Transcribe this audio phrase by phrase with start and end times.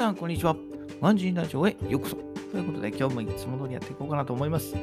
[0.00, 0.56] さん、こんにちは。
[1.02, 2.16] ワンジンラジオへようこそ。
[2.16, 4.74] ということで、今日もいつも通りやっていこうかなと思います。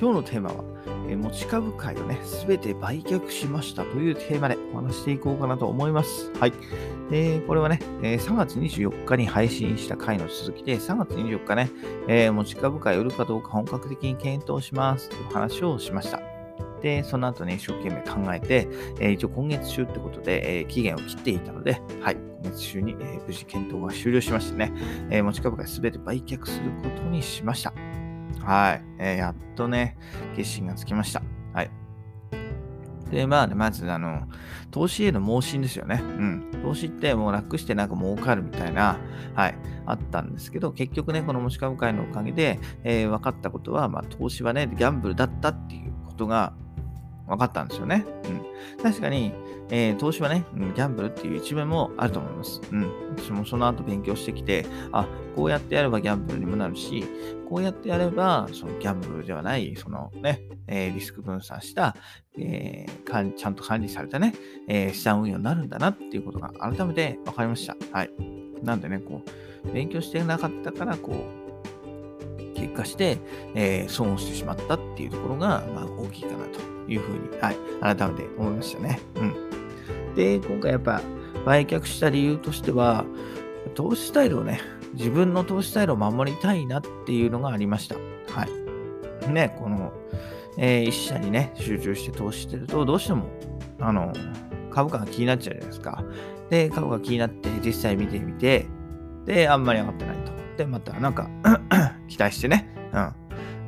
[0.00, 0.64] 今日のテーマは、
[1.08, 6.32] え持ち株会をね、すべて売却しましたというテーマでお話していこうかなと思います。
[6.40, 6.52] はい。
[7.12, 11.70] えー、これはね、え3月24日に配信した回の続きで、3月24日ね、
[12.08, 16.35] え、持ち株会を売るかどうか本格的に検討しますという話をしました。
[16.82, 18.68] で、その後ね、一生懸命考えて、
[19.00, 24.72] えー、一応今月中ってことで、えー、期限を切っていたので、はい、今月中に、えー、無事検討が終了しましてね、
[25.10, 27.72] え持ち株が全て売却することにしました。
[28.44, 29.96] はい、えやっとね、
[30.36, 31.22] 決心がつきました。
[31.52, 31.70] はい。
[33.10, 34.28] で、まあね、まず、あの、
[34.70, 36.00] 投資への盲信ですよね。
[36.02, 36.50] うん。
[36.62, 38.98] 投資ってもう楽してなんか儲かるみたいな、
[39.34, 39.54] はい、
[39.86, 46.54] あったんですけど、結局ね、この持ち株会のおかげで、えー、分かったことは、まあ、投資はね、ギャンブルだったっていうことが、
[47.26, 48.04] 分かったんですよね。
[48.24, 48.82] うん。
[48.82, 49.32] 確かに、
[49.70, 52.60] えー、投資はね、ギャンブルっていう一面もあると思います。
[52.70, 52.90] うん。
[53.16, 57.04] 私もその後勉強してきて、あ、こうやってやればギャンブルにもなるし、
[57.48, 61.96] こうやってやれば、そのギャンブルではない、そのね、えー、リスク分散した、
[62.38, 64.34] えー、ちゃんと管理されたね、
[64.68, 67.76] え、資産運用になるんだなっていうことが改めて分かりました。
[67.92, 68.10] はい。
[68.62, 69.22] なんでね、こ
[69.64, 71.45] う、勉強してなかったから、こう、
[72.66, 73.18] 結果して、
[73.54, 79.00] えー、損をしてしまったっていうところが、まあ、大きいかなというふうに、はい、改めて思いましたね。
[79.16, 80.14] うん。
[80.14, 81.00] で、今回やっぱ
[81.44, 83.04] 売却した理由としては、
[83.74, 84.60] 投資スタイルをね、
[84.94, 87.96] 自分の投資スタイルを守りたいなっていうのがありました。
[88.28, 88.46] は
[89.28, 89.32] い。
[89.32, 89.92] ね、この、
[90.58, 93.26] えー、社にね、集中して投資してると、どうしても、
[93.80, 94.12] あの、
[94.70, 96.04] 株価が気になっちゃうじゃないですか。
[96.50, 98.66] で、株価が気になって実際見てみて、
[99.24, 100.32] で、あんまり上がってないと。
[100.56, 101.28] で、またなんか
[102.08, 103.14] 期待してね、うん。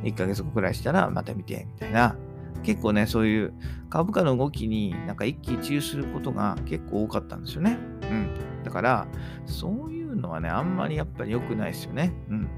[0.09, 2.17] 1ヶ月後くらいしたらまた見て、みたいな。
[2.63, 3.55] 結構ね、そういう
[3.89, 7.79] 株価の動きになんか一喜一憂することが結構多かったんですよね。
[8.03, 8.35] うん。
[8.65, 9.07] だから、
[9.47, 12.13] そういうのはね、あんまりやっぱり良くないですよね。
[12.29, 12.49] うん。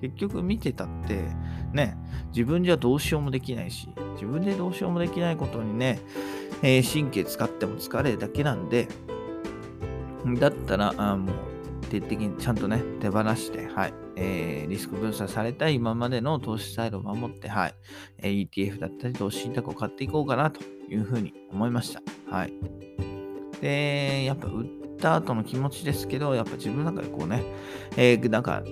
[0.00, 1.22] 結局見てたって、
[1.72, 1.96] ね、
[2.28, 6.00] 自分じゃどうしようもできないし、自分でどうしようもできないことにね、
[6.62, 8.88] えー、神経使っても疲れるだけなんで、
[10.38, 11.34] だったら、あもう、
[11.96, 17.74] 徹底的にちゃんとね、手放して、はい、えー、リスク分散された今までの投資スタイルを守って、はい、
[18.18, 22.02] え、ETF だったり投資信託を買っていこうかなというふうに思いました。
[22.30, 22.52] はい。
[23.60, 24.66] で、やっぱ売っ
[24.98, 27.44] た後の気持ちですけど、やっぱ自分の中でこうね、
[27.96, 28.62] えー、なんか、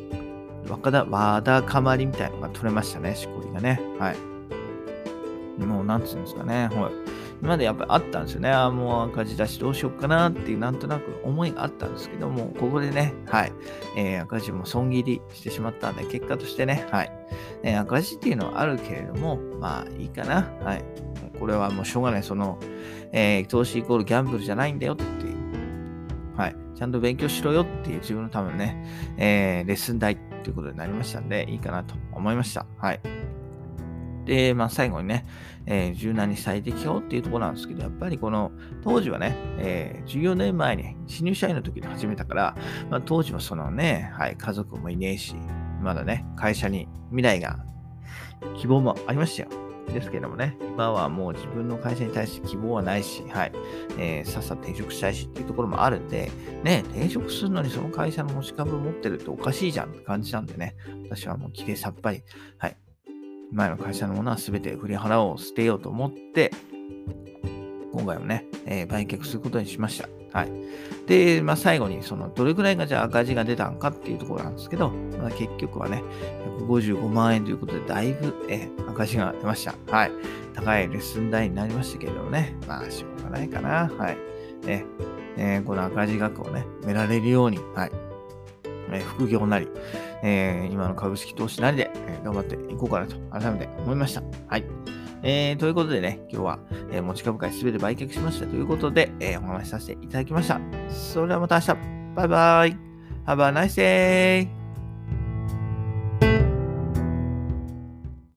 [0.69, 3.81] わだ、わだかまりみたいなのが取れましたね、しこりがね。
[3.99, 5.65] はい。
[5.65, 6.69] もう、なんつうんですかね。
[6.73, 7.14] はい。
[7.41, 8.51] までやっぱりあったんですよね。
[8.51, 13.53] ああもう赤字出しどうしようかなっていうなんとなく思いがあったんですけども、ここでね、はい、
[13.97, 17.13] えー、赤字も損切りしてしまったんで、結果としてね、はい、
[17.63, 20.49] えー、赤字っていうのはあるけれども、まあいいかな。
[20.63, 20.85] はい。
[21.39, 22.23] これはもうしょうがない。
[22.23, 22.59] その、
[23.13, 25.35] えー、投資イコールギャンブルじゃないんだよっていう。
[26.37, 26.57] はい。
[26.75, 28.85] ちゃんと勉強しろよっていう自分のためのね、
[29.17, 32.67] えー、レッスン代っていうことになりましたんで、いいかなと思いました。
[32.79, 33.01] はい。
[34.25, 35.27] で、まあ、最後にね、
[35.67, 38.53] えー、柔軟に最適化っていうところなんですけど、やっぱりこの
[38.83, 42.57] 当時はね、えー、14年前に新入社員の時に始めたから、
[42.91, 45.35] まあ、当時はそのね、はい、家族もいねえし、
[45.83, 47.65] まだね、会社に未来が、
[48.59, 49.65] 希望もありましたよ。
[49.93, 53.53] ですけどもね、今はもう自分の会社に対して希望はないし、はい、
[53.99, 56.31] えー、さっさと転職したいしっていうところもあるんで、
[56.63, 60.75] ね、転職するのにその会社の持ち株持ってるっておかしいじゃんって感じなんでね、
[61.09, 62.23] 私はもうきれいさっぱり、
[62.59, 62.77] はい、
[63.55, 66.51] 前の会社のものは全て振り払おう、捨てようと思って、
[67.93, 70.09] 今回もね、えー、売却することにしました。
[70.37, 70.53] はい。
[71.07, 76.03] で、まあ、最後に、その、どれくらいがじゃあ赤字が出たんかっていうところなんですけど、まあ、結局はね、
[76.67, 79.77] 155万円ということで、だいぶ、えー、赤字が出ました。
[79.87, 80.11] はい。
[80.55, 83.89] 高いレッスン代になりましたけれどもね、まあ、しょうがないかな。
[83.97, 84.17] はい。
[84.67, 84.85] ね、
[85.37, 87.93] えー、この赤字額をね、埋められるように、はい。
[88.93, 89.69] え副業なり、
[90.25, 94.23] えー、今の株式投資なりで、え頑張っていこうかなと改めて思いました。
[94.49, 94.65] はい。
[95.23, 96.59] えー、ということでね、今日は、
[96.91, 100.59] え、持ち株会すべて売却しましたということで、え、お話しさせていただきました。
[100.89, 101.77] それではまた明日。
[102.15, 102.77] バイバイ。
[103.27, 104.64] Have a nice day!